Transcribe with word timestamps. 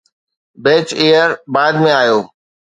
beach 0.63 0.87
ايئر 1.01 1.29
بعد 1.53 1.73
۾ 1.83 1.85
آيو 2.01 2.19